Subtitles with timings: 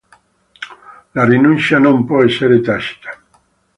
[1.13, 3.15] La rinuncia non può essere tacita.